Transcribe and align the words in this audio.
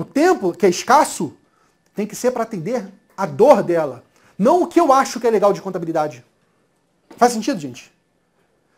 o 0.00 0.04
tempo 0.04 0.52
que 0.52 0.64
é 0.64 0.68
escasso 0.68 1.36
tem 1.94 2.06
que 2.06 2.16
ser 2.16 2.30
para 2.30 2.42
atender 2.42 2.88
a 3.16 3.26
dor 3.26 3.62
dela. 3.62 4.02
Não 4.38 4.62
o 4.62 4.66
que 4.66 4.80
eu 4.80 4.92
acho 4.92 5.20
que 5.20 5.26
é 5.26 5.30
legal 5.30 5.52
de 5.52 5.60
contabilidade. 5.60 6.24
Faz 7.16 7.32
sentido, 7.32 7.60
gente? 7.60 7.92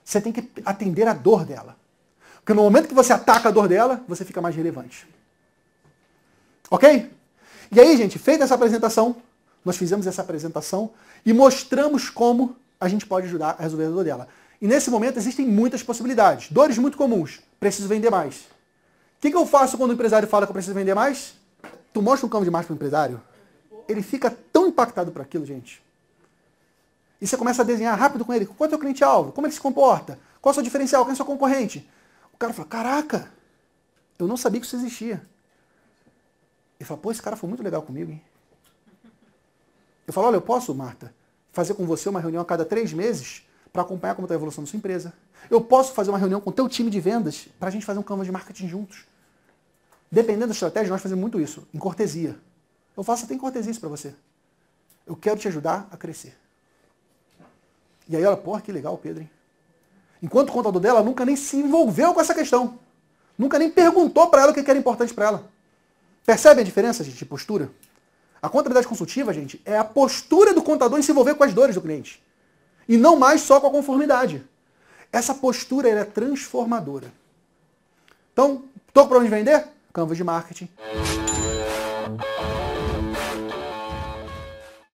Você 0.04 0.20
tem 0.20 0.32
que 0.32 0.50
atender 0.64 1.06
a 1.06 1.12
dor 1.12 1.44
dela. 1.44 1.76
Porque 2.36 2.52
no 2.52 2.62
momento 2.62 2.88
que 2.88 2.94
você 2.94 3.12
ataca 3.12 3.48
a 3.48 3.52
dor 3.52 3.68
dela, 3.68 4.02
você 4.08 4.24
fica 4.24 4.40
mais 4.40 4.56
relevante. 4.56 5.06
Ok? 6.68 7.12
E 7.70 7.78
aí, 7.78 7.96
gente, 7.96 8.18
feita 8.18 8.42
essa 8.42 8.56
apresentação, 8.56 9.14
nós 9.64 9.76
fizemos 9.76 10.06
essa 10.08 10.22
apresentação 10.22 10.90
e 11.24 11.32
mostramos 11.32 12.10
como 12.10 12.56
a 12.80 12.88
gente 12.88 13.06
pode 13.06 13.28
ajudar 13.28 13.54
a 13.58 13.62
resolver 13.62 13.86
a 13.86 13.90
dor 13.90 14.04
dela. 14.04 14.28
E 14.60 14.66
nesse 14.66 14.90
momento 14.90 15.18
existem 15.18 15.46
muitas 15.46 15.84
possibilidades. 15.84 16.50
Dores 16.50 16.78
muito 16.78 16.96
comuns. 16.96 17.40
Preciso 17.60 17.86
vender 17.86 18.10
mais. 18.10 18.50
O 19.22 19.24
que, 19.24 19.30
que 19.30 19.36
eu 19.36 19.46
faço 19.46 19.78
quando 19.78 19.90
o 19.90 19.94
empresário 19.94 20.26
fala 20.26 20.46
que 20.46 20.50
eu 20.50 20.52
preciso 20.52 20.74
vender 20.74 20.96
mais? 20.96 21.34
Tu 21.92 22.02
mostra 22.02 22.26
um 22.26 22.28
campo 22.28 22.42
de 22.42 22.50
marketing 22.50 22.66
para 22.66 22.74
o 22.74 22.76
empresário, 22.76 23.22
ele 23.86 24.02
fica 24.02 24.36
tão 24.52 24.66
impactado 24.66 25.12
por 25.12 25.22
aquilo, 25.22 25.46
gente. 25.46 25.80
E 27.20 27.26
você 27.28 27.36
começa 27.36 27.62
a 27.62 27.64
desenhar 27.64 27.96
rápido 27.96 28.24
com 28.24 28.34
ele. 28.34 28.46
Qual 28.46 28.64
é 28.64 28.66
o 28.66 28.70
teu 28.70 28.80
cliente-alvo? 28.80 29.30
Como 29.30 29.46
ele 29.46 29.54
se 29.54 29.60
comporta? 29.60 30.18
Qual 30.40 30.50
é 30.50 30.52
o 30.52 30.54
seu 30.54 30.62
diferencial? 30.64 31.04
Quem 31.04 31.10
é 31.10 31.12
o 31.12 31.16
seu 31.16 31.24
concorrente? 31.24 31.88
O 32.34 32.36
cara 32.36 32.52
fala, 32.52 32.66
caraca, 32.66 33.30
eu 34.18 34.26
não 34.26 34.36
sabia 34.36 34.58
que 34.58 34.66
isso 34.66 34.74
existia. 34.74 35.24
Ele 36.80 36.84
fala, 36.84 36.98
pô, 36.98 37.12
esse 37.12 37.22
cara 37.22 37.36
foi 37.36 37.48
muito 37.48 37.62
legal 37.62 37.80
comigo, 37.82 38.10
hein? 38.10 38.20
Eu 40.04 40.12
falo, 40.12 40.26
olha, 40.26 40.36
eu 40.36 40.42
posso, 40.42 40.74
Marta, 40.74 41.14
fazer 41.52 41.74
com 41.74 41.86
você 41.86 42.08
uma 42.08 42.18
reunião 42.18 42.42
a 42.42 42.44
cada 42.44 42.64
três 42.64 42.92
meses 42.92 43.46
para 43.72 43.82
acompanhar 43.82 44.16
como 44.16 44.26
está 44.26 44.34
a 44.34 44.36
evolução 44.36 44.64
da 44.64 44.68
sua 44.68 44.78
empresa. 44.78 45.12
Eu 45.48 45.60
posso 45.60 45.92
fazer 45.92 46.10
uma 46.10 46.18
reunião 46.18 46.40
com 46.40 46.50
o 46.50 46.52
teu 46.52 46.68
time 46.68 46.90
de 46.90 46.98
vendas 46.98 47.46
para 47.60 47.68
a 47.68 47.70
gente 47.70 47.86
fazer 47.86 48.00
um 48.00 48.02
canvas 48.02 48.26
de 48.26 48.32
marketing 48.32 48.66
juntos. 48.66 49.11
Dependendo 50.12 50.48
da 50.48 50.52
estratégia, 50.52 50.90
nós 50.90 51.00
fazemos 51.00 51.22
muito 51.22 51.40
isso, 51.40 51.66
em 51.72 51.78
cortesia. 51.78 52.38
Eu 52.94 53.02
faço 53.02 53.24
até 53.24 53.32
em 53.32 53.38
cortesia 53.38 53.70
isso 53.70 53.80
para 53.80 53.88
você. 53.88 54.14
Eu 55.06 55.16
quero 55.16 55.40
te 55.40 55.48
ajudar 55.48 55.88
a 55.90 55.96
crescer. 55.96 56.36
E 58.06 58.14
aí 58.14 58.22
ela, 58.22 58.36
porra, 58.36 58.60
que 58.60 58.70
legal, 58.70 58.98
Pedro, 58.98 59.22
hein? 59.22 59.30
Enquanto 60.22 60.50
o 60.50 60.52
contador 60.52 60.82
dela 60.82 61.02
nunca 61.02 61.24
nem 61.24 61.34
se 61.34 61.56
envolveu 61.56 62.12
com 62.12 62.20
essa 62.20 62.34
questão. 62.34 62.78
Nunca 63.38 63.58
nem 63.58 63.70
perguntou 63.70 64.28
para 64.28 64.42
ela 64.42 64.52
o 64.52 64.54
que 64.54 64.60
era 64.60 64.78
importante 64.78 65.14
para 65.14 65.24
ela. 65.24 65.50
Percebe 66.26 66.60
a 66.60 66.64
diferença, 66.64 67.02
gente, 67.02 67.16
de 67.16 67.24
postura? 67.24 67.70
A 68.42 68.50
contabilidade 68.50 68.86
consultiva, 68.86 69.32
gente, 69.32 69.62
é 69.64 69.78
a 69.78 69.84
postura 69.84 70.52
do 70.52 70.62
contador 70.62 70.98
em 70.98 71.02
se 71.02 71.10
envolver 71.10 71.36
com 71.36 71.44
as 71.44 71.54
dores 71.54 71.74
do 71.74 71.80
cliente. 71.80 72.22
E 72.86 72.98
não 72.98 73.16
mais 73.16 73.40
só 73.40 73.58
com 73.58 73.68
a 73.68 73.70
conformidade. 73.70 74.46
Essa 75.10 75.34
postura 75.34 75.88
é 75.88 76.04
transformadora. 76.04 77.10
Então, 78.32 78.64
estou 78.86 79.08
para 79.08 79.18
onde 79.18 79.28
vender? 79.30 79.66
Canvas 79.92 80.16
de 80.16 80.24
marketing. 80.24 80.68